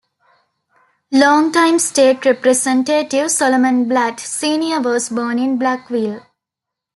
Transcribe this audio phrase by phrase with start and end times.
[1.11, 6.25] Longtime state representative Solomon Blatt, Senior was born in Blackville.